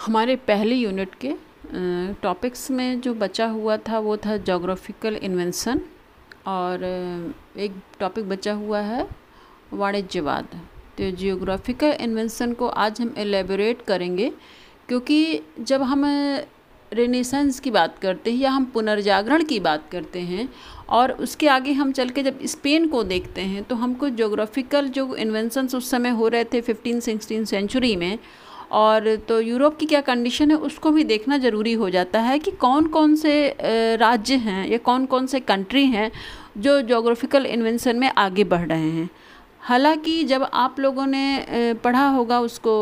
[0.00, 1.34] हमारे पहले यूनिट के
[2.22, 5.80] टॉपिक्स में जो बचा हुआ था वो था जोग्राफिकल इन्वेंशन
[6.46, 6.84] और
[7.56, 9.06] एक टॉपिक बचा हुआ है
[9.72, 10.44] वाणिज्यवाद।
[10.98, 14.32] तो जियोग्राफिकल इन्वेंशन को आज हम एलेबोरेट करेंगे
[14.88, 16.04] क्योंकि जब हम
[16.92, 20.48] रेनेसेंस की बात करते हैं या हम पुनर्जागरण की बात करते हैं
[20.88, 25.14] और उसके आगे हम चल के जब स्पेन को देखते हैं तो हमको जोग्राफिकल जो
[25.16, 28.18] इन्वेंशंस उस समय हो रहे थे फिफ्टीन सिक्सटीन सेंचुरी में
[28.70, 32.50] और तो यूरोप की क्या कंडीशन है, उसको भी देखना ज़रूरी हो जाता है कि
[32.50, 33.32] कौन कौन से
[33.96, 36.10] राज्य हैं या कौन कौन से कंट्री हैं
[36.58, 39.08] जो जोग्राफिकल इन्वेंशन में आगे बढ़ रहे हैं।
[39.60, 42.72] हालाँकि जब आप लोगों ने पढ़ा होगा उसको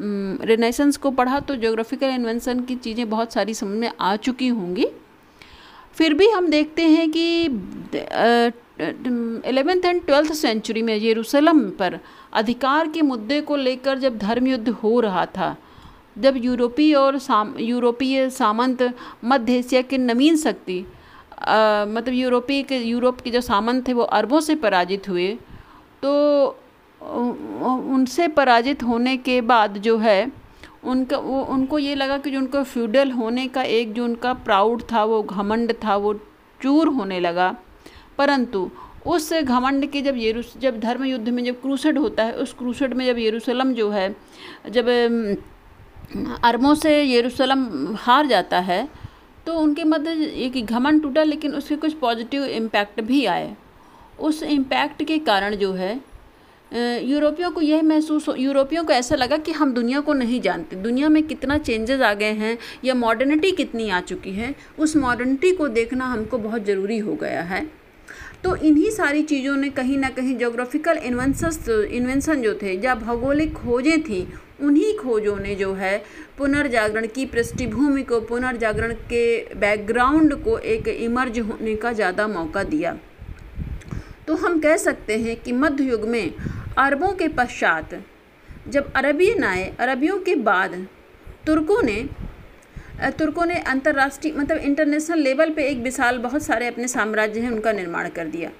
[0.00, 4.86] रेनेसेंस को पढ़ा तो जोग्राफिकल इन्वेंशन की चीज़ें बहुत सारी समझ में आ चुकी होंगी।
[5.96, 7.48] फिर भी हम देखते हैं कि
[8.80, 11.98] एलेवेंथ एंड ट्वेल्थ सेंचुरी में यरूशलम पर
[12.32, 15.56] अधिकार के मुद्दे को लेकर जब धर्म युद्ध हो रहा था,
[16.18, 18.82] जब यूरोपीय और साम, यूरोपीय सामंत
[19.24, 20.80] मध्य एशिया के नवीन शक्ति
[21.40, 25.36] मतलब यूरोपीय के, यूरोप के जो सामंत थे वो अरबों से पराजित हुए
[26.02, 26.12] तो
[27.00, 30.30] उनसे पराजित होने के बाद जो है,
[30.84, 34.82] उनका, वो, उनको ये लगा कि जो उनका फ्यूडल होने का एक जो उनका प्राउड
[34.92, 36.14] था, वो घमंड था, वो
[36.60, 37.54] चूर होने लगा।
[38.18, 38.70] परंतु
[39.06, 42.94] उस घमंड के जब ये जब धर्म युद्ध में जब क्रूसेड होता है, उस क्रूसेड
[42.94, 44.14] में जब यरूशलम जो है,
[44.70, 44.88] जब
[46.44, 48.88] अरबों से यरूशलम हार जाता है
[49.46, 53.54] तो उनके मध्य एक घमंड टूटा, लेकिन उसके कुछ पॉजिटिव इम्पैक्ट भी आए।
[54.20, 56.00] उस इम्पैक्ट के कारण जो है
[57.02, 61.08] यूरोपियों को यह महसूस यूरोपियों को ऐसा लगा कि हम दुनिया को नहीं जानते। दुनिया
[61.08, 65.68] में कितना चेंजेस आ गए हैं, या मॉडर्निटी कितनी आ चुकी है, उस मॉडर्निटी को
[65.70, 67.66] देखना हमको बहुत ज़रूरी हो गया है।
[68.44, 73.54] तो इन्हीं सारी चीज़ों ने कहीं ना कहीं जोग्राफिकल इन्वेंसस इन्वेंशन जो थे, या भौगोलिक
[73.54, 74.26] खोजें थी,
[74.60, 75.96] उन्हीं खोजों ने जो है
[76.38, 82.96] पुनर्जागरण की पृष्ठभूमि को, पुनर्जागरण के बैकग्राउंड को एक इमर्ज होने का ज़्यादा मौका दिया।
[84.26, 86.32] तो हम कह सकते हैं कि मध्य युग में
[86.78, 87.94] अरबों के पश्चात
[88.68, 90.74] जब अरबियन आए अरबियों के बाद
[91.46, 92.04] तुर्कों ने
[92.98, 97.72] तुर्कों ने अंतर्राष्ट्रीय मतलब इंटरनेशनल लेवल पे एक विशाल बहुत सारे अपने साम्राज्य हैं उनका
[97.72, 98.50] निर्माण कर दिया।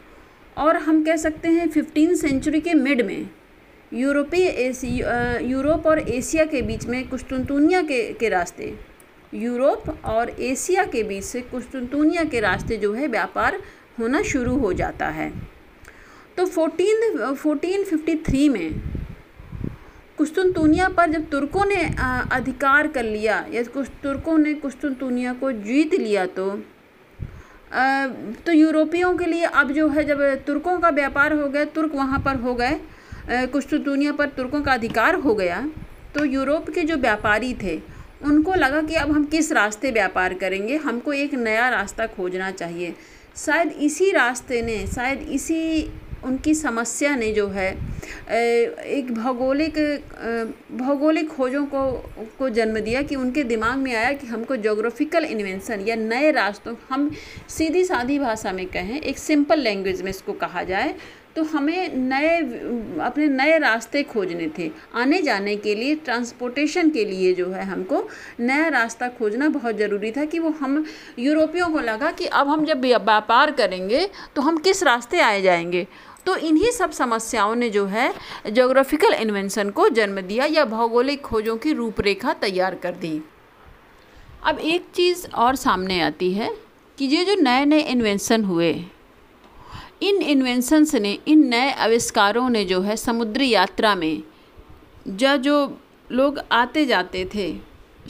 [0.56, 3.28] और हम कह सकते हैं फिफ्टीन सेंचुरी के मिड में
[3.92, 4.72] यूरोपीय
[5.42, 8.72] यूरोप और एशिया के बीच में कुश्तुनतुनिया के के रास्ते,
[9.34, 13.60] यूरोप और एशिया के बीच से कुश्तुनतुनिया के रास्ते जो है व्यापार
[13.98, 15.30] होना शुरू हो जाता है।
[16.36, 18.70] तो फोर्टीन फोर्टीन फिफ्टी थ्री में
[20.18, 21.82] कुश्तुनतुनिया पर जब तुर्कों ने
[22.32, 26.50] अधिकार कर लिया, या कुछ तुर्कों ने कुश्तुनतुनिया को जीत लिया तो
[28.46, 32.18] तो यूरोपियों के लिए अब जो है, जब तुर्कों का व्यापार हो गया, तुर्क वहाँ
[32.20, 32.80] पर हो गए
[33.52, 35.60] कुश्तुनतुनिया पर तुर्कों का अधिकार हो गया
[36.14, 37.78] तो यूरोप के जो व्यापारी थे,
[38.24, 42.94] उनको लगा कि अब हम किस रास्ते व्यापार करेंगे, हमको एक नया रास्ता खोजना चाहिए।
[43.36, 45.90] शायद इसी रास्ते ने, शायद इसी,
[46.24, 47.70] उनकी समस्या ने जो है
[48.30, 49.78] एक भौगोलिक
[50.78, 51.84] भौगोलिक खोजों को
[52.38, 56.74] को जन्म दिया कि उनके दिमाग में आया कि हमको जोग्राफिकल इन्वेंशन या नए रास्तों,
[56.90, 57.10] हम
[57.48, 60.94] सीधी सादी भाषा में कहें, एक सिंपल लैंग्वेज में इसको कहा जाए
[61.36, 62.38] तो हमें नए,
[63.00, 68.02] अपने नए रास्ते खोजने थे। आने जाने के लिए ट्रांसपोर्टेशन के लिए जो है हमको
[68.40, 70.84] नया रास्ता खोजना बहुत ज़रूरी था कि वो हम
[71.18, 75.86] यूरोपियों को लगा कि अब हम जब व्यापार करेंगे तो हम किस रास्ते आए जाएँगे?
[76.28, 78.12] तो इन्हीं सब समस्याओं ने जो है
[78.50, 83.20] जोग्राफिकल इन्वेंशन को जन्म दिया या भौगोलिक खोजों की रूपरेखा तैयार कर दी।
[84.44, 86.50] अब एक चीज़ और सामने आती है
[86.98, 88.70] कि ये जो नए नए इन्वेंशन हुए,
[90.02, 94.22] इन इन्वेंशंस ने, इन नए आविष्कारों ने जो है समुद्री यात्रा में
[95.08, 95.56] जो जो
[96.12, 97.52] लोग आते जाते थे,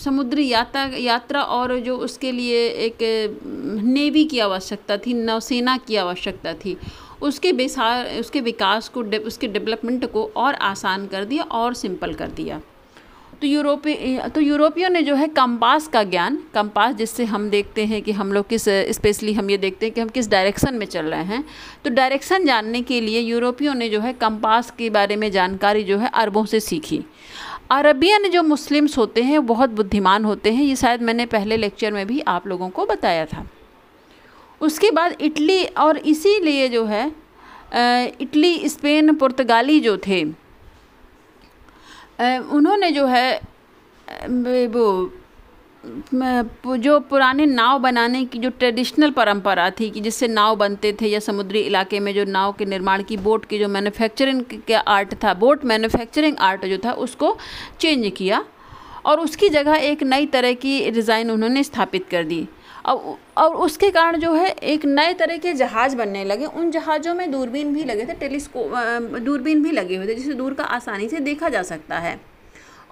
[0.05, 2.99] समुद्री यात्रा यात्रा और जो उसके लिए एक,
[3.85, 6.77] नेवी की आवश्यकता थी, नौसेना की आवश्यकता थी
[7.23, 12.31] उसके बेसार उसके विकास को उसके डेवलपमेंट को और आसान कर दिया और सिंपल कर
[12.31, 12.61] दिया।
[13.41, 18.01] तो यूरोपी तो यूरोपियों ने जो है कंपास का ज्ञान, कंपास जिससे हम देखते हैं
[18.03, 21.07] कि हम लोग किस, स्पेशली हम ये देखते हैं कि हम किस डायरेक्शन में चल
[21.07, 21.45] रहे हैं।
[21.85, 25.99] तो डायरेक्शन जानने के लिए यूरोपियों ने जो है कंपास के बारे में जानकारी जो
[25.99, 27.01] है अरबों से सीखी।
[27.71, 32.07] अरबियन जो मुस्लिम्स होते हैं बहुत बुद्धिमान होते हैं, ये शायद मैंने पहले लेक्चर में
[32.07, 33.47] भी आप लोगों को बताया था।
[34.61, 37.13] उसके बाद इटली और इसीलिए जो है
[38.21, 40.25] इटली, स्पेन, पुर्तगाली जो थे
[42.21, 43.41] उन्होंने जो है
[44.69, 45.13] वो
[46.77, 51.21] जो पुराने नाव बनाने की जो ट्रेडिशनल परंपरा थी कि जिससे नाव बनते थे या
[51.21, 55.35] समुद्री इलाके में जो नाव के निर्माण की, बोट की जो मैन्युफैक्चरिंग का आर्ट था,
[55.35, 57.39] बोट मैन्युफैक्चरिंग आर्ट जो था, उसको
[57.81, 58.45] चेंज किया
[59.07, 62.49] और उसकी जगह एक नई तरह की डिज़ाइन उन्होंने स्थापित कर दी।
[62.89, 67.15] अब और उसके कारण जो है, एक नए तरह के जहाज़ बनने लगे। उन जहाज़ों
[67.15, 68.73] में दूरबीन भी लगे थे टेलीस्कोप
[69.19, 72.21] दूरबीन भी लगे हुए थे जिसे दूर का आसानी से देखा जा सकता है।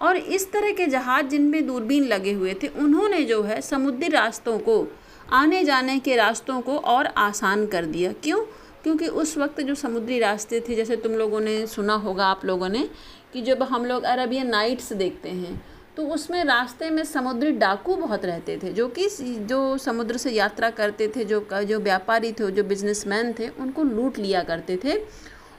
[0.03, 4.59] और इस तरह के जहाज़ जिनमें दूरबीन लगे हुए थे, उन्होंने जो है, समुद्री रास्तों
[4.59, 4.87] को
[5.33, 8.41] आने जाने के रास्तों को और आसान कर दिया। क्यों?
[8.83, 12.69] क्योंकि उस वक्त जो समुद्री रास्ते थे, जैसे तुम लोगों ने सुना होगा, आप लोगों
[12.69, 12.91] ने,
[13.33, 18.25] कि जब हम लोग अरबियन नाइट्स देखते हैं तो उसमें रास्ते में समुद्री डाकू बहुत
[18.25, 19.09] रहते थे, जो कि
[19.43, 24.19] जो समुद्र से यात्रा करते थे, जो जो व्यापारी थे, जो बिजनेसमैन थे, उनको लूट
[24.19, 24.99] लिया करते थे।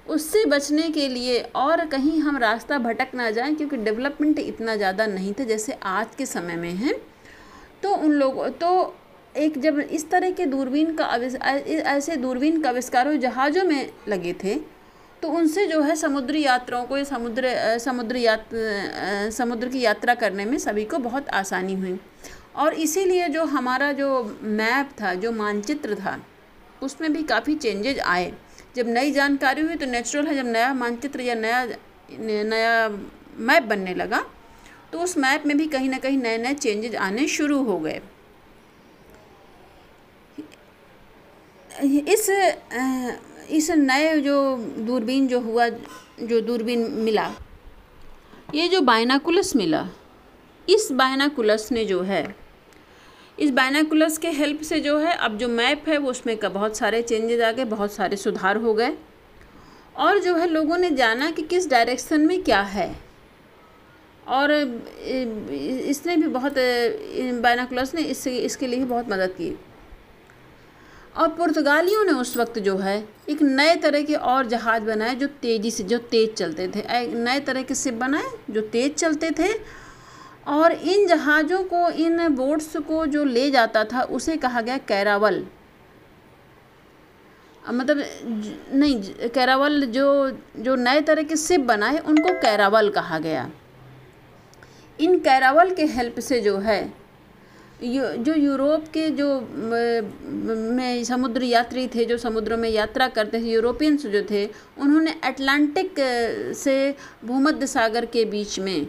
[0.07, 5.05] उससे बचने के लिए और कहीं हम रास्ता भटक ना जाएँ, क्योंकि डेवलपमेंट इतना ज़्यादा
[5.07, 6.93] नहीं था जैसे आज के समय में है।
[7.83, 8.95] तो उन लोगों तो
[9.35, 11.05] एक जब इस तरह के दूरबीन का
[11.87, 14.55] ऐसे दूरबीन का आविष्कार जहाज़ों में लगे थे
[15.21, 18.49] तो उनसे जो है समुद्री यात्राओं को समुद्र समुद्र यात
[19.33, 21.99] समुद्र की यात्रा करने में सभी को बहुत आसानी हुई।
[22.55, 26.19] और इसीलिए जो हमारा जो मैप था, जो मानचित्र था,
[26.81, 28.31] उसमें भी काफ़ी चेंजेज आए।
[28.75, 31.65] जब नई जानकारी हुई तो नेचुरल है, जब नया मानचित्र या नया
[32.11, 32.89] नया
[33.39, 34.23] मैप बनने लगा
[34.91, 38.01] तो उस मैप में भी कहीं ना कहीं नए नए चेंजेज आने शुरू हो गए।
[42.07, 42.29] इस
[43.51, 47.31] इस नए जो दूरबीन जो हुआ, जो दूरबीन मिला,
[48.55, 49.87] ये जो बायनाकुलस मिला,
[50.69, 52.35] इस बायनाकुलस ने जो है,
[53.39, 57.01] इस बायनाकुलस के हेल्प से जो है, अब जो मैप है, वो उसमें बहुत सारे
[57.01, 58.97] चेंजेज आ गए, बहुत सारे सुधार हो गए।
[59.95, 62.95] और जो है, लोगों ने जाना कि किस डायरेक्शन में क्या है।
[64.27, 66.55] और इसने भी बहुत,
[67.41, 69.57] बायनाकुलस ने इससे, इसके लिए बहुत मदद की।
[71.17, 72.97] और पुर्तगालियों ने उस वक्त जो है,
[73.29, 77.39] एक नए तरह के और जहाज़ बनाए जो तेज़ी से, जो तेज़ चलते थे। नए
[77.39, 79.53] तरह के सिप बनाए जो तेज़ चलते थे
[80.47, 85.43] और इन जहाज़ों को, इन बोट्स को जो ले जाता था, उसे कहा गया कैरावल।
[87.65, 88.03] मतलब
[88.73, 90.05] नहीं कैरावल जो
[90.57, 93.49] जो नए तरह के सिप बनाए, उनको कैरावल कहा गया।
[94.99, 96.79] इन कैरावल के हेल्प से जो है
[97.79, 104.05] जो यूरोप के जो, में समुद्र यात्री थे, जो समुद्र में यात्रा करते थे, यूरोपियंस
[104.05, 104.45] जो थे,
[104.77, 105.99] उन्होंने अटलांटिक
[106.57, 106.95] से
[107.25, 108.87] भूमध्य सागर के बीच में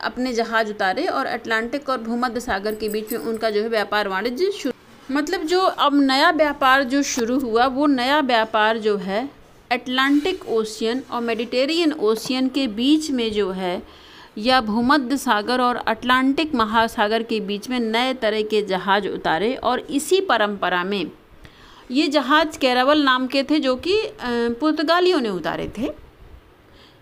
[0.00, 4.08] अपने जहाज़ उतारे और अटलांटिक और भूमध्य सागर के बीच में उनका जो है व्यापार
[4.08, 9.28] वाणिज्य शुरू। मतलब जो अब नया व्यापार जो शुरू हुआ, वो नया व्यापार जो है,
[9.70, 13.82] अटलांटिक ओशियन और मेडिटेरियन ओशियन के बीच में जो है
[14.36, 19.80] या भूमध्य सागर और अटलांटिक महासागर के बीच में नए तरह के जहाज़ उतारे और
[19.80, 21.10] इसी परंपरा में
[21.90, 23.94] ये जहाज़ कैरावल नाम के थे जो कि
[24.60, 25.90] पुर्तगालियों ने उतारे थे।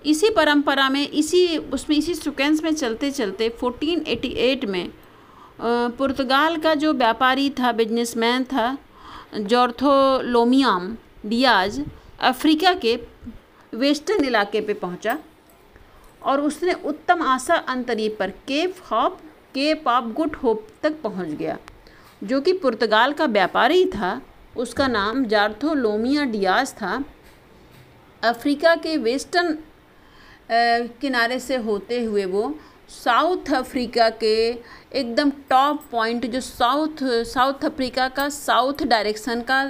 [0.05, 4.91] इसी परंपरा में, इसी, उसमें, इसी सिक्वेंस में चलते चलते 1488 में
[5.61, 8.77] पुर्तगाल का जो व्यापारी था बिजनेसमैन था,
[9.37, 10.97] जॉर्थोलोमियाम
[11.27, 11.81] डियाज
[12.21, 12.99] अफ्रीका के
[13.73, 15.19] वेस्टर्न इलाके पे पहुँचा।
[16.25, 19.19] और उसने उत्तम आशा अंतरीप पर Cape Hope
[19.55, 21.57] Cape of Good Hope तक पहुँच गया।
[22.23, 24.21] जो कि पुर्तगाल का व्यापारी था,
[24.57, 27.03] उसका नाम जार्थोलोमिया डियाज था।
[28.23, 29.57] अफ्रीका के वेस्टर्न
[31.01, 32.55] किनारे से होते हुए वो
[32.89, 34.35] साउथ अफ्रीका के
[34.93, 39.65] एकदम टॉप पॉइंट, जो साउथ साउथ अफ्रीका का साउथ डायरेक्शन का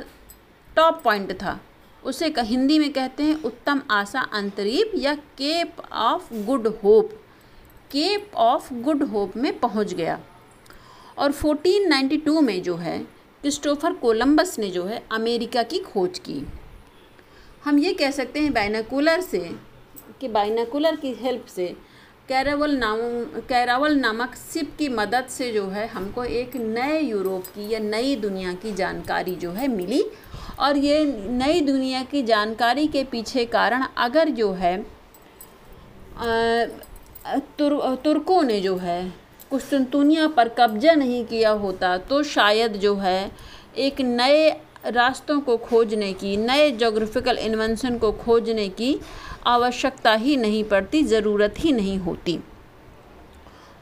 [0.77, 1.59] टॉप पॉइंट था।
[2.05, 7.11] उसे हिंदी में कहते हैं उत्तम आशा अंतरीप या Cape of Good Hope.
[7.91, 10.21] Cape of Good Hope में पहुँच गया।
[11.19, 12.99] और 1492 में जो है,
[13.41, 16.47] क्रिस्टोफर कोलंबस ने जो है अमेरिका की खोज की।
[17.65, 19.57] हम ये कह सकते हैं बाइनाकुलर से
[20.21, 21.77] कि बाइनाकुलर की हेल्प से
[22.29, 22.99] कैरावल नाम,
[23.41, 28.17] कैरावल नामक सिप की मदद से जो है हमको एक नए यूरोप की या नई
[28.17, 30.05] दुनिया की जानकारी जो है मिली
[30.61, 34.77] और ये नई दुनिया की जानकारी के पीछे कारण अगर जो है
[37.59, 39.13] तुर, तुर्कों ने जो है
[39.51, 43.31] कुस्तुनतुनिया पर कब्जा नहीं किया होता तो शायद जो है,
[43.77, 44.49] एक नए
[44.87, 48.99] रास्तों को खोजने की, नए जोग्राफिकल इन्वेंशन को खोजने की
[49.47, 52.39] आवश्यकता ही नहीं पड़ती, ज़रूरत ही नहीं होती।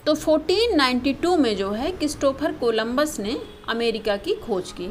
[0.07, 3.37] तो 1492 में जो है, क्रिस्टोफर कोलंबस ने
[3.69, 4.89] अमेरिका की खोज की।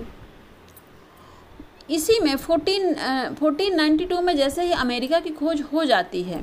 [1.91, 2.93] इसी में फोर्टीन
[3.39, 6.41] फोर्टीन नाइन्टी टू में जैसे ही अमेरिका की खोज हो जाती है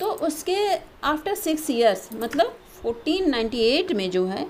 [0.00, 0.56] तो उसके
[1.04, 4.44] आफ्टर सिक्स ईयर्स मतलब फोर्टीन नाइन्टी एट में जो है,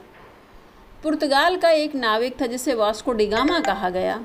[1.03, 4.25] पुर्तगाल का एक नाविक था जिसे वास्को डिगामा कहा गया,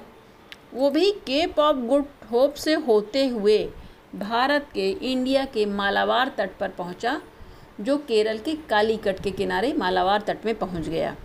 [0.73, 3.57] वो भी केप ऑफ़ गुड होप से होते हुए
[4.15, 7.19] भारत के इंडिया के मालाबार तट पर पहुँचा,
[7.81, 11.15] जो केरल के कालीकट के किनारे मालाबार तट में पहुँच गया।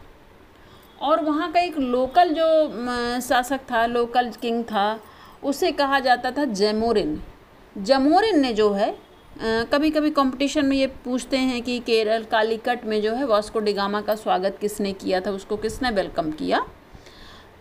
[1.01, 5.01] और वहाँ का एक लोकल जो शासक था, लोकल किंग था,
[5.45, 7.21] उसे कहा जाता था जैमोरिन।
[7.77, 8.97] जमोरिन ने जो है
[9.41, 14.01] कभी कभी कंपटीशन में ये पूछते हैं कि केरल कालीकट में जो है वास्को डिगामा
[14.01, 16.67] का स्वागत किसने किया था, उसको किसने वेलकम किया?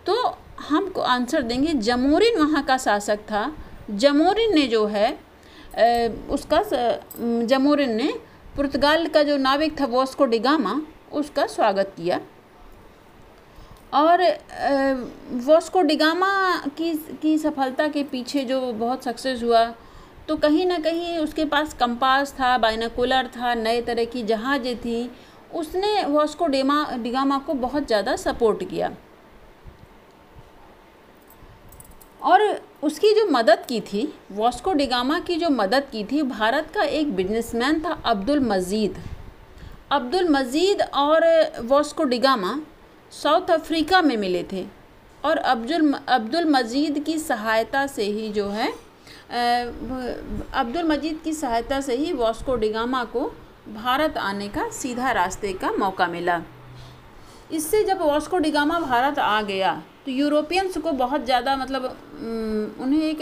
[0.06, 0.16] तो
[0.70, 3.52] हम आंसर देंगे, जमोरिन वहाँ का शासक था।
[3.92, 5.12] जमोरिन ने जो है
[6.30, 6.62] उसका
[7.46, 8.12] जमोरिन ने
[8.56, 10.82] पुर्तगाल का जो नाविक था वास्को डिगामा
[11.14, 12.20] उसका स्वागत किया।
[13.94, 14.22] और
[15.46, 16.32] वास्को डिगामा
[16.78, 19.66] की की सफलता के पीछे जो बहुत सक्सेस हुआ
[20.28, 25.10] तो कहीं ना कहीं उसके पास कंपास था, बाइनाकुलर था, नए तरह की जहाज़ें थी,
[25.56, 28.92] उसने वास्को डेमा डिगामा को बहुत ज़्यादा सपोर्ट किया।
[32.22, 32.42] और
[32.84, 37.16] उसकी जो मदद की थी, वास्को डिगामा की जो मदद की थी, भारत का एक
[37.16, 39.02] बिजनेसमैन था अब्दुल मजीद।
[39.92, 41.24] अब्दुल मजीद और
[41.64, 42.60] वास्को डिगामा
[43.14, 44.66] साउथ अफ्रीका में मिले थे।
[45.24, 48.70] और अब्दुल अब्दुल मजीद की सहायता से ही जो है
[50.54, 53.22] अब्दुल मजीद की सहायता से ही वास्को डिगामा को
[53.70, 56.42] भारत आने का सीधा रास्ते का मौका मिला।
[57.52, 59.74] इससे जब वास्को डिगामा भारत आ गया
[60.06, 61.84] तो यूरोपियंस को बहुत ज़्यादा मतलब
[62.80, 63.22] उन्हें एक,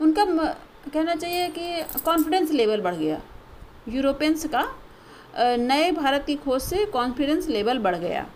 [0.00, 3.20] उनका कहना चाहिए कि कॉन्फिडेंस लेवल बढ़ गया।
[3.88, 4.64] यूरोपियंस का
[5.58, 8.26] नए भारत की खोज से कॉन्फिडेंस लेवल बढ़ गया।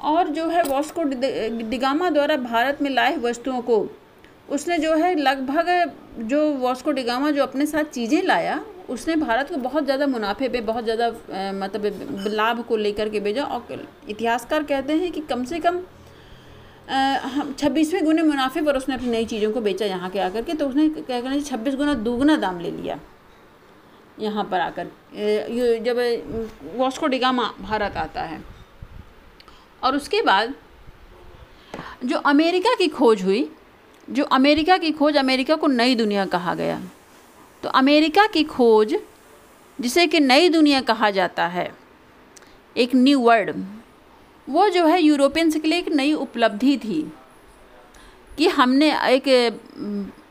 [0.00, 3.86] और जो है वॉस्को डिगामा द्वारा भारत में लाए वस्तुओं को।
[4.48, 9.56] उसने जो है लगभग जो वॉस्को डिगामा जो अपने साथ चीज़ें लाया, उसने भारत को
[9.58, 11.08] बहुत ज़्यादा मुनाफे पे, बहुत ज़्यादा
[11.54, 15.80] मतलब लाभ को लेकर के भेजा और इतिहासकार कहते हैं कि कम से कम
[16.88, 20.54] हम छब्बीसवें गुने मुनाफे पर उसने अपनी नई चीज़ों को बेचा यहाँ के आकर के
[20.54, 22.98] तो उसने क्या करना छब्बीस गुना दोगुना दाम ले लिया।
[24.18, 24.86] यहाँ पर आकर
[25.84, 25.98] जब
[26.76, 28.40] वॉस्को डिगामा भारत आता है
[29.82, 30.54] और उसके बाद
[32.04, 33.48] जो अमेरिका की खोज हुई,
[34.08, 36.80] जो अमेरिका की खोज अमेरिका को नई दुनिया कहा गया।
[37.62, 38.96] तो अमेरिका की खोज,
[39.78, 41.72] जिसे कि नई दुनिया कहा जाता है,
[42.76, 43.64] एक न्यू वर्ल्ड
[44.48, 47.00] वो जो है यूरोपियंस के लिए एक नई उपलब्धि थी,
[48.30, 49.28] कि हमने एक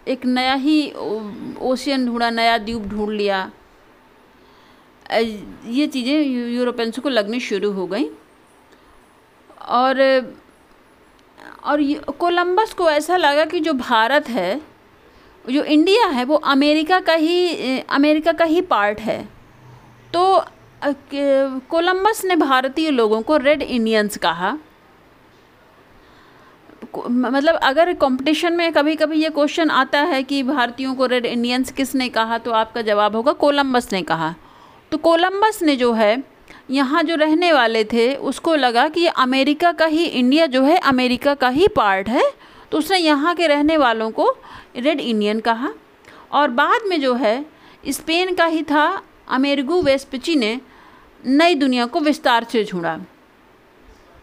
[0.07, 3.39] एक नया ही ओशियन ढूंढा, नया द्वीप ढूंढ लिया।
[5.11, 6.21] ये चीज़ें
[6.53, 8.09] यूरोपियंस को लगनी शुरू हो गई।
[9.67, 10.01] और
[11.63, 11.81] और
[12.19, 14.61] कोलंबस को ऐसा लगा कि जो भारत है,
[15.45, 19.23] जो इंडिया है, वो अमेरिका का ही, अमेरिका का ही पार्ट है।
[20.13, 20.45] तो
[21.69, 24.57] कोलंबस ने भारतीय लोगों को रेड इंडियंस कहा।
[26.97, 31.71] मतलब अगर कंपटीशन में कभी कभी ये क्वेश्चन आता है कि भारतीयों को रेड इंडियंस
[31.71, 34.33] किसने कहा तो आपका जवाब होगा कोलंबस ने कहा।
[34.91, 36.23] तो कोलंबस ने जो है
[36.69, 41.33] यहाँ जो रहने वाले थे, उसको लगा कि अमेरिका का ही, इंडिया जो है, अमेरिका
[41.33, 42.23] का ही पार्ट है।
[42.71, 44.29] तो उसने यहाँ के रहने वालों को
[44.77, 45.69] रेड इंडियन कहा।
[46.31, 47.45] और बाद में जो है
[47.89, 48.85] स्पेन का ही था
[49.29, 50.59] अमेरिगू वेस्पिची ने
[51.23, 52.91] नई दुनिया को विस्तार से छूड़ा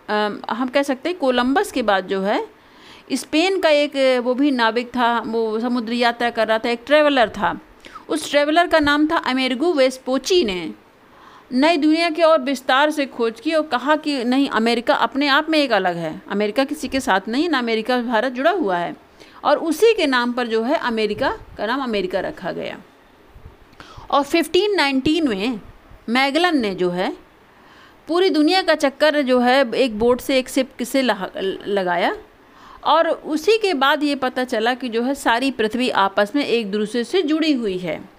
[0.09, 2.47] हम कह सकते हैं कोलंबस के बाद जो है
[3.13, 7.29] स्पेन का एक, वो भी नाविक था, वो समुद्री यात्रा कर रहा था, एक ट्रेवलर
[7.29, 7.59] था।
[8.09, 10.73] उस ट्रेवलर का नाम था अमेरिगू वेस्पोची ने।
[11.53, 15.47] नई दुनिया की और विस्तार से खोज की और कहा कि नहीं, अमेरिका अपने आप
[15.51, 18.97] में एक अलग है। अमेरिका किसी के साथ नहीं, ना अमेरिका भारत जुड़ा हुआ है।
[19.45, 22.79] और उसी के नाम पर जो है, अमेरिका का नाम अमेरिका रखा गया।
[24.11, 25.61] और 1519 में
[26.09, 27.17] मैगलन ने जो है,
[28.09, 32.17] पूरी दुनिया का चक्कर जो है, एक बोट से, एक सिप से लगाया।
[32.85, 36.71] और उसी के बाद ये पता चला कि जो है, सारी पृथ्वी आपस में एक
[36.71, 38.14] दूसरे से जुड़ी हुई है।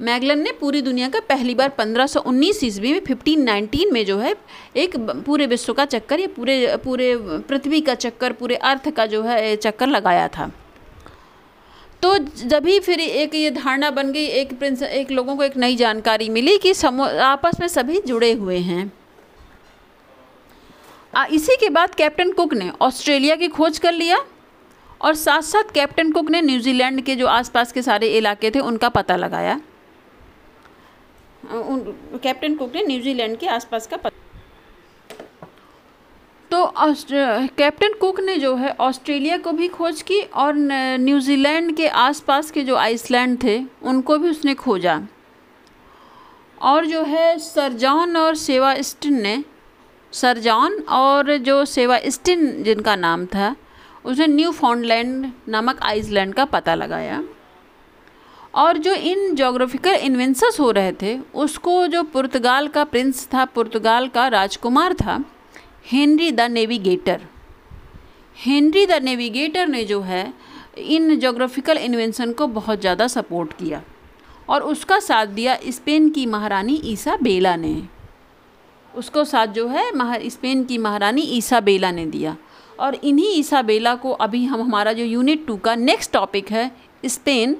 [0.00, 4.34] मैगलन ने पूरी दुनिया का पहली बार 1519 ईस्वी में 1519 में जो है
[4.76, 9.22] एक पूरे विश्व का चक्कर या पूरे पूरे पृथ्वी का चक्कर पूरे अर्थ का जो
[9.22, 10.50] है चक्कर लगाया था।
[12.02, 15.56] तो जब ही फिर एक ये धारणा बन गई एक प्रिंस एक लोगों को एक
[15.56, 18.92] नई जानकारी मिली कि समो आपस में सभी जुड़े हुए हैं।
[21.14, 24.24] आ, इसी के बाद कैप्टन कुक ने ऑस्ट्रेलिया की खोज कर लिया
[25.00, 28.88] और साथ साथ कैप्टन कुक ने न्यूजीलैंड के जो आसपास के सारे इलाके थे उनका
[28.88, 29.60] पता लगाया।
[31.44, 34.18] कैप्टन कुक ने न्यूजीलैंड के आसपास का पता
[36.50, 36.72] तो
[37.56, 42.62] कैप्टन कुक ने जो है ऑस्ट्रेलिया को भी खोज की और न्यूजीलैंड के आसपास के
[42.62, 45.00] जो आइसलैंड थे, उनको भी उसने खोजा।
[46.62, 49.42] और जो है सरजॉन और सेवा स्टिन ने
[50.12, 53.54] सरजॉन और जो सेवा स्टिन जिनका नाम था
[54.04, 57.22] उसने न्यू फाउंडलैंड नामक आइसलैंड का पता लगाया।
[58.54, 64.08] और जो इन जोग्राफिकल इन्वेंसस हो रहे थे, उसको जो पुर्तगाल का प्रिंस था, पुर्तगाल
[64.08, 65.22] का राजकुमार था
[65.86, 67.20] Henry the Navigator
[68.36, 70.32] Henry the Navigator ने जो है,
[70.78, 73.82] इन जोग्राफिकल इन्वेंशन को बहुत ज़्यादा सपोर्ट किया
[74.48, 77.82] और उसका साथ दिया स्पेन की महारानी ईसा बेला ने।
[78.94, 82.36] उसको साथ जो है, महा, स्पेन की महारानी ईसा बेला ने दिया
[82.80, 86.70] और इन्हीं ईसा बेला को अभी हम, हमारा जो यूनिट टू का नेक्स्ट टॉपिक है,
[87.04, 87.56] स्पेन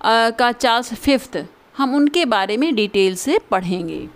[0.00, 1.44] का चार्ल्स फिफ्थ,
[1.76, 4.08] हम उनके बारे में डिटेल से पढ़ेंगे।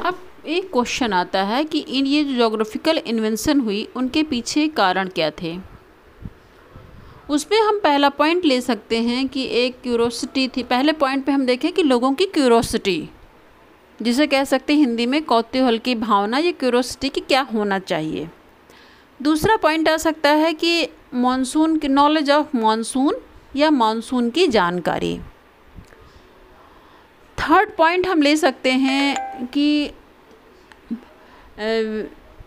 [0.00, 5.08] अब एक क्वेश्चन आता है कि इन ये जो जोग्राफिकल इन्वेंशन हुई, उनके पीछे कारण
[5.08, 5.56] क्या थे?
[7.30, 11.46] उसमें हम पहला पॉइंट ले सकते हैं कि एक क्यूरोसिटी थी। पहले पॉइंट पे हम
[11.46, 13.08] देखें कि लोगों की क्यूरोसिटी
[13.98, 18.28] जिसे कह सकते हैं हिंदी में कौतूहल की भावना, या क्यूरोसिटी की क्या होना चाहिए।
[19.20, 23.14] दूसरा पॉइंट आ सकता है कि मानसून की नॉलेज ऑफ़ मानसून
[23.56, 25.18] या मानसून की जानकारी।
[27.38, 29.90] थर्ड पॉइंट हम ले सकते हैं कि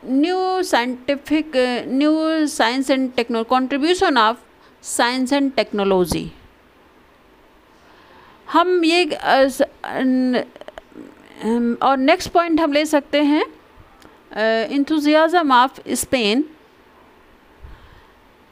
[0.04, 1.52] new scientific
[1.88, 4.38] new science and techno contribution of
[4.84, 6.32] science and technology
[8.48, 9.06] हम ये
[11.82, 13.46] और नेक्स्ट पॉइंट हम ले सकते हैं
[14.70, 16.44] इंथुजियाज़म ऑफ़ स्पेन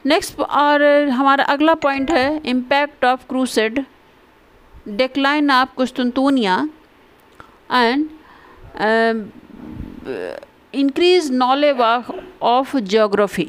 [0.05, 3.83] नेक्स्ट और हमारा अगला पॉइंट है impact of crusade
[4.87, 6.55] decline of कुस्तुनतूनिया
[7.71, 8.09] and
[10.73, 11.81] increase knowledge
[12.41, 13.47] of geography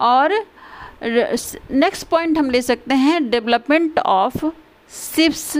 [0.00, 0.34] और
[1.02, 4.44] नेक्स्ट पॉइंट हम ले सकते हैं development of
[4.90, 5.56] ships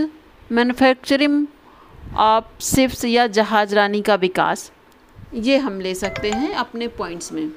[0.51, 1.45] manufacturing
[2.19, 4.71] of ships या जहाजरानी का विकास.
[5.33, 7.51] ये हम ले सकते हैं अपने पॉइंट्स में.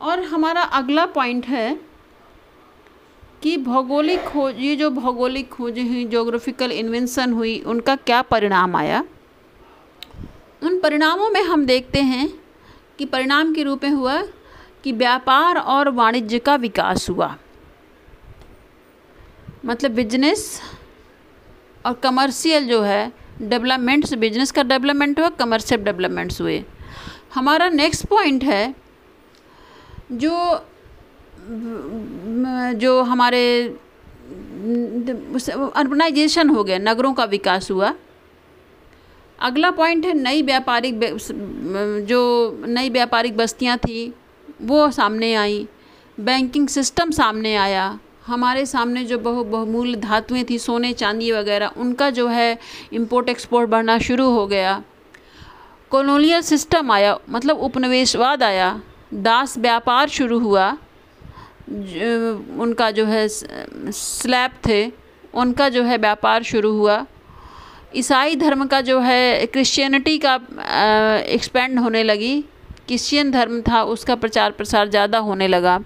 [0.00, 1.80] और हमारा अगला पॉइंट है
[3.42, 9.04] कि भौगोलिक खोज ये जो भौगोलिक खोज हुई जोग्राफिकल इन्वेंशन हुई, उनका क्या परिणाम आया?
[10.62, 12.28] उन परिणामों में हम देखते हैं
[12.98, 14.22] कि परिणाम के रूप में हुआ
[14.84, 17.36] कि व्यापार और वाणिज्य का विकास हुआ।
[19.66, 20.60] मतलब बिज़नेस
[21.86, 26.62] और कमर्शियल जो है डेवलपमेंट्स बिज़नेस का डेवलपमेंट हुआ कमर्शियल डेवलपमेंट्स हुए।
[27.34, 28.74] हमारा नेक्स्ट पॉइंट है
[30.12, 30.64] जो
[32.74, 33.42] जो हमारे,
[35.74, 37.94] अर्बनाइजेशन हो गया, नगरों का विकास हुआ।
[39.38, 41.00] अगला पॉइंट है नई व्यापारिक
[42.08, 42.20] जो
[42.66, 44.14] नई व्यापारिक बस्तियाँ थी,
[44.62, 45.68] वो सामने आई।
[46.20, 52.10] बैंकिंग सिस्टम सामने आया। हमारे सामने जो बहु, बहुमूल्य धातुएँ थी, सोने, चांदी वगैरह, उनका
[52.10, 52.58] जो है
[52.92, 54.82] इंपोर्ट एक्सपोर्ट बढ़ना शुरू हो गया।
[55.90, 58.80] कॉलोनियल सिस्टम आया मतलब उपनिवेशवाद आया।
[59.12, 60.70] दास व्यापार शुरू हुआ।
[62.58, 64.80] उनका जो है स्लैब थे,
[65.34, 67.04] उनका जो है व्यापार शुरू हुआ।
[67.96, 70.34] ईसाई धर्म का जो है क्रिश्चियनिटी का
[71.26, 72.40] एक्सपेंड होने लगी।
[72.88, 75.78] क्रिश्चियन धर्म था, उसका प्रचार प्रसार ज़्यादा होने लगा।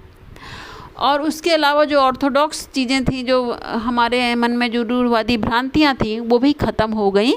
[0.99, 6.19] और उसके अलावा जो ऑर्थोडॉक्स चीज़ें थी, जो हमारे मन में जो रूढ़वादी भ्रांतियाँ थीं,
[6.21, 7.33] वो भी ख़त्म हो गई।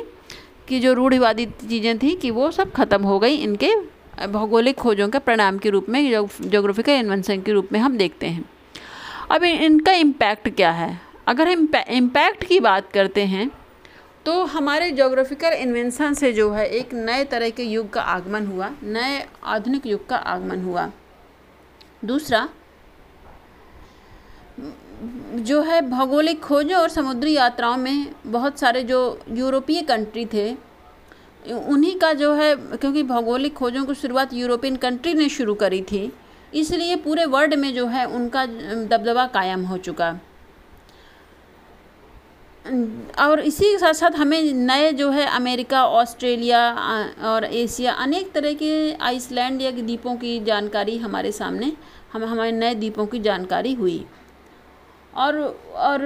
[0.67, 3.73] कि जो रूढ़वादी चीज़ें थी, कि वो सब ख़त्म हो गई, इनके
[4.17, 8.43] भौगोलिक खोजों के परिणाम के रूप में जोग्राफिकल इन्वेंशन के रूप में हम देखते हैं।
[9.31, 10.99] अब इनका इम्पैक्ट क्या है?
[11.27, 13.49] अगर हम इम्पैक्ट की बात करते हैं
[14.25, 18.69] तो हमारे जोग्राफिकल इन्वेंशन से जो है, एक नए तरह के युग का आगमन हुआ,
[18.83, 20.89] नए आधुनिक युग का आगमन हुआ।
[22.05, 22.47] दूसरा,
[25.37, 30.53] जो है भौगोलिक खोजों और समुद्री यात्राओं में बहुत सारे जो यूरोपीय कंट्री थे
[31.45, 36.11] उन्हीं का जो है, क्योंकि भौगोलिक खोजों की शुरुआत यूरोपियन कंट्री ने शुरू करी थी,
[36.53, 40.09] इसलिए पूरे वर्ल्ड में जो है उनका दबदबा कायम हो चुका।
[43.19, 46.61] और इसी के साथ साथ हमें नए जो है अमेरिका, ऑस्ट्रेलिया
[47.23, 51.71] और एशिया, अनेक तरह के आइसलैंड या द्वीपों की जानकारी हमारे सामने,
[52.13, 54.05] हम, हमारे नए द्वीपों की जानकारी हुई।
[55.13, 55.37] और
[55.75, 56.05] और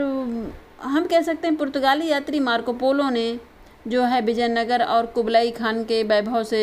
[0.82, 3.40] हम कह सकते हैं पुर्तगाली यात्री मार्कोपोलो ने
[3.88, 6.62] जो है विजयनगर और कुबलाई खान के वैभव से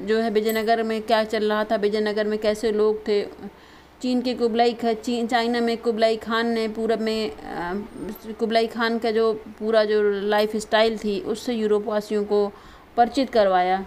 [0.00, 3.22] जो है विजयनगर में क्या चल रहा था, विजयनगर में कैसे लोग थे?
[4.02, 7.32] चीन के कुबलाई चीन चाइना में कुबलाई खान ने पूरब में
[8.38, 12.46] कुबलाई खान का जो पूरा जो लाइफ स्टाइल थी, उससे यूरोप वासियों को
[12.96, 13.84] परिचित करवाया।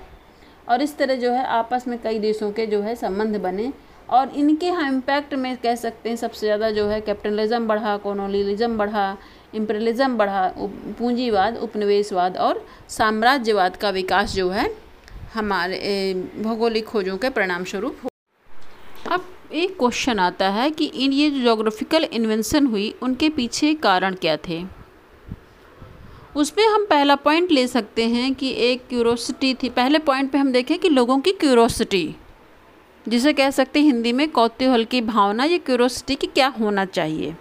[0.69, 3.71] और इस तरह जो है आपस में कई देशों के जो है संबंध बने।
[4.09, 8.77] और इनके यहाँ इम्पैक्ट में कह सकते हैं सबसे ज़्यादा जो है कैपिटलिज्म बढ़ा कॉलोनियलिज्म
[8.77, 9.17] बढ़ा
[9.53, 14.69] इम्परलिज्म बढ़ा पूंजीवाद, उपनिवेशवाद और साम्राज्यवाद का विकास जो है,
[15.33, 18.09] हमारे भौगोलिक खोजों के परिणाम स्वरूप हो।
[19.11, 24.37] अब एक क्वेश्चन आता है कि इन, ये जोग्राफिकल इन्वेंशन हुई, उनके पीछे कारण क्या
[24.47, 24.63] थे?
[26.35, 30.51] उसमें हम पहला पॉइंट ले सकते हैं कि एक क्यूरोसिटी थी। पहले पॉइंट पे हम
[30.51, 32.15] देखें कि लोगों की क्यूरोसिटी
[33.05, 37.35] जिसे कह सकते हिंदी में कौतूहल की भावना या क्यूरोसिटी की क्या होना चाहिए।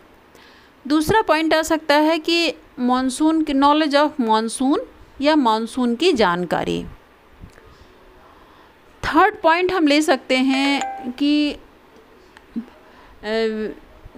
[0.87, 4.81] दूसरा पॉइंट आ सकता है कि मानसून की नॉलेज ऑफ़ मानसून
[5.21, 6.83] या मानसून की जानकारी।
[9.03, 11.57] थर्ड पॉइंट हम ले सकते हैं कि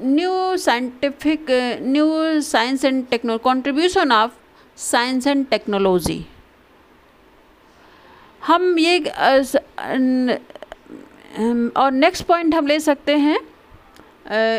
[0.01, 1.47] new scientific
[1.83, 4.33] new science and techno contribution of
[4.79, 6.25] science and technology
[8.43, 8.99] हम ये
[11.77, 13.39] और नेक्स्ट पॉइंट हम ले सकते हैं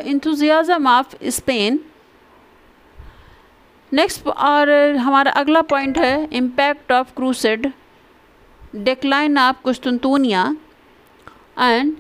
[0.08, 1.80] इंथुजियाज़म ऑफ़ स्पेन
[3.94, 7.72] नेक्स्ट और हमारा अगला पॉइंट है impact of crusade
[8.76, 10.44] decline of कुस्तुनतूनिया
[11.60, 11.96] and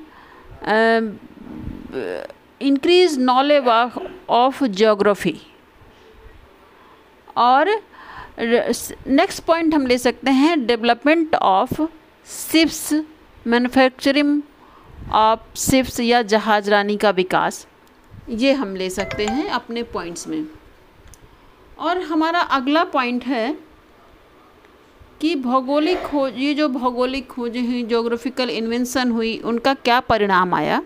[2.61, 5.35] increase knowledge of geography
[7.37, 7.69] और
[8.39, 11.81] नेक्स्ट पॉइंट हम ले सकते हैं development of
[12.27, 12.93] ships
[13.47, 14.41] manufacturing
[15.13, 17.65] of ships या जहाज़ रानी का विकास.
[18.29, 20.43] ये हम ले सकते हैं अपने पॉइंट्स में.
[21.79, 23.57] और हमारा अगला पॉइंट है
[25.21, 30.81] कि भौगोलिक खोज ये जो भौगोलिक खोजें हुई जोग्राफिकल इन्वेंशन हुई, उनका क्या परिणाम आया?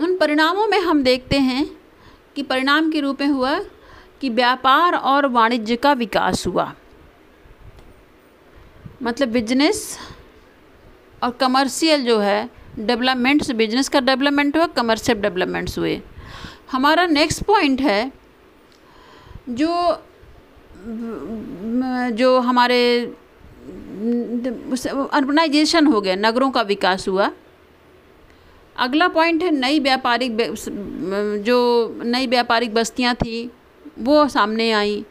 [0.00, 1.64] उन परिणामों में हम देखते हैं
[2.36, 3.58] कि परिणाम के रूप में हुआ
[4.20, 6.72] कि व्यापार और वाणिज्य का विकास हुआ।
[9.02, 9.98] मतलब बिज़नेस
[11.22, 16.00] और कमर्शियल जो है डेवलपमेंट्स बिज़नेस का डेवलपमेंट हुआ कमर्शियल डेवलपमेंट्स हुए।
[16.72, 18.12] हमारा नेक्स्ट पॉइंट है
[19.48, 20.02] जो
[22.12, 22.80] जो हमारे
[25.12, 27.30] अर्बनाइजेशन हो गया, नगरों का विकास हुआ।
[28.76, 30.36] अगला पॉइंट है नई व्यापारिक
[31.44, 31.58] जो
[32.04, 33.50] नई व्यापारिक बस्तियाँ थी,
[33.98, 35.04] वो सामने आई।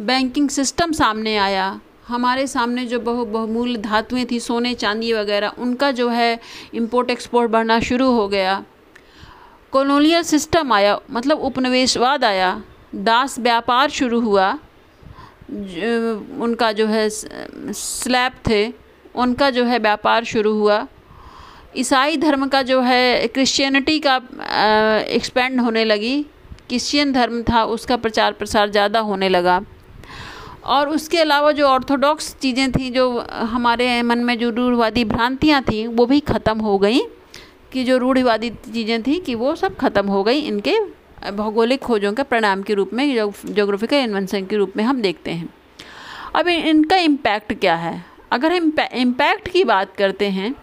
[0.00, 5.90] बैंकिंग सिस्टम सामने आया। हमारे सामने जो बहु, बहुमूल्य धातुएँ थी, सोने, चांदी वगैरह, उनका
[5.90, 6.40] जो है
[6.74, 8.64] इंपोर्ट एक्सपोर्ट बढ़ना शुरू हो गया।
[9.72, 12.62] कॉलोनियल सिस्टम आया मतलब उपनिवेशवाद आया।
[12.94, 14.50] दास व्यापार शुरू हुआ।
[15.50, 18.66] उनका जो है स्लैब थे,
[19.14, 20.86] उनका जो है व्यापार शुरू हुआ।
[21.76, 24.16] ईसाई धर्म का जो है क्रिश्चियनिटी का
[25.10, 26.22] एक्सपेंड होने लगी।
[26.68, 29.60] क्रिश्चियन धर्म था, उसका प्रचार प्रसार ज़्यादा होने लगा।
[30.64, 33.18] और उसके अलावा जो ऑर्थोडॉक्स चीज़ें थी, जो
[33.52, 37.00] हमारे मन में जो रूढ़वादी भ्रांतियाँ थीं, वो भी ख़त्म हो गई।
[37.72, 40.78] कि जो रूढ़वादी चीज़ें थी, कि वो सब ख़त्म हो गई, इनके
[41.30, 45.48] भौगोलिक खोजों के परिणाम के रूप में जोग्राफिकल इन्वेंशन के रूप में हम देखते हैं।
[46.36, 48.04] अब इनका इम्पैक्ट क्या है?
[48.32, 50.54] अगर हम इम्पैक्ट की बात करते हैं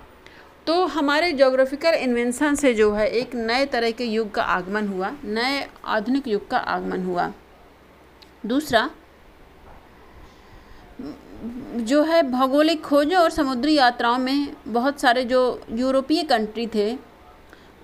[0.68, 5.12] तो हमारे जोग्राफिकल इन्वेंशन से जो है, एक नए तरह के युग का आगमन हुआ,
[5.26, 7.32] नए आधुनिक युग का आगमन हुआ।
[8.46, 8.90] दूसरा,
[11.76, 16.94] जो है भौगोलिक खोजों और समुद्री यात्राओं में बहुत सारे जो यूरोपीय कंट्री थे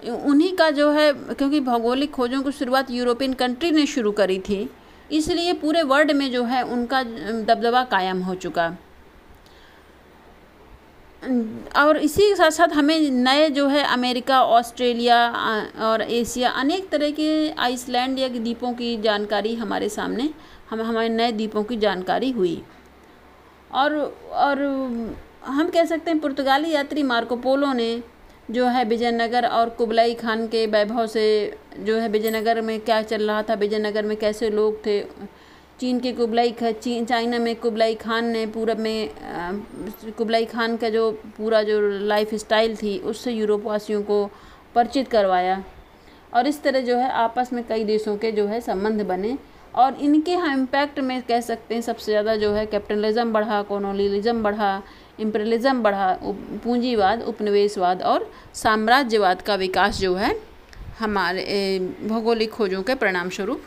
[0.08, 4.70] उन्हीं का जो है, क्योंकि भौगोलिक खोजों की शुरुआत यूरोपियन कंट्री ने शुरू करी थी,
[5.12, 8.76] इसलिए पूरे वर्ल्ड में जो है उनका दबदबा कायम हो चुका।
[11.78, 15.18] और इसी के साथ साथ हमें नए जो है अमेरिका, ऑस्ट्रेलिया
[15.82, 20.30] और एशिया, अनेक तरह के आइसलैंड या द्वीपों की जानकारी हमारे सामने,
[20.70, 22.62] हम, हमारे नए द्वीपों की जानकारी हुई।
[23.72, 23.96] और
[24.34, 24.62] और
[25.46, 28.04] हम कह सकते हैं, पुर्तगाली यात्री मार्कोपोलो ने
[28.52, 31.26] जो है विजयनगर और कुबलाई खान के वैभव से
[31.80, 35.00] जो है विजयनगर में क्या चल रहा था, विजयनगर में कैसे लोग थे?
[35.80, 39.10] चीन के कुबलाई चीन, चाइना में कुबलाई खान ने पूरब में
[40.18, 44.26] कुबलाई खान का जो पूरा जो लाइफ स्टाइल थी, उससे यूरोप वासियों को
[44.76, 45.64] परिचित करवाया।
[46.34, 49.38] और इस तरह जो है आपस में कई देशों के जो है संबंध बने।
[49.76, 54.44] और इनके यहाँ इम्पैक्ट में कह सकते हैं सबसे ज़्यादा जो है कैपिटलिज्म बढ़ा कॉलोनियलिज्म
[54.44, 54.82] बढ़ा
[55.20, 56.12] इम्परलिज्म बढ़ा
[56.64, 60.36] पूंजीवाद, उपनिवेशवाद और साम्राज्यवाद का विकास जो है,
[61.00, 63.62] हमारे भौगोलिक खोजों के परिणाम स्वरूप